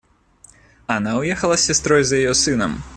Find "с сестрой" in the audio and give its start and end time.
1.57-2.03